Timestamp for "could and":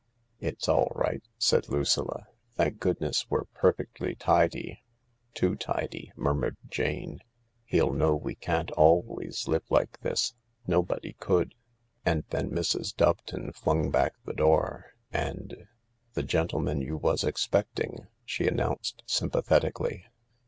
11.19-12.23